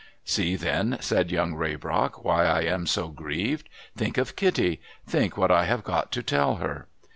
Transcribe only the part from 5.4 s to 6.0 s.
I have